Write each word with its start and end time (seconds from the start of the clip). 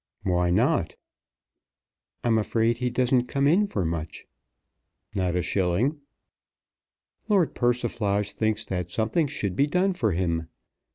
"Why 0.23 0.49
not?" 0.49 0.95
"I'm 2.23 2.39
afraid 2.39 2.77
he 2.77 2.89
doesn't 2.89 3.27
come 3.27 3.45
in 3.45 3.67
for 3.67 3.85
much?" 3.85 4.25
"Not 5.13 5.35
a 5.35 5.43
shilling." 5.43 5.99
"Lord 7.29 7.53
Persiflage 7.53 8.31
thinks 8.31 8.65
that 8.65 8.89
something 8.89 9.27
should 9.27 9.55
be 9.55 9.67
done 9.67 9.93
for 9.93 10.13
him. 10.13 10.47